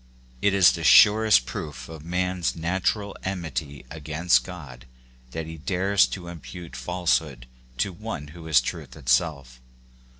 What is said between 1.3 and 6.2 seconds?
proof of a man's natural enmity against God that he dares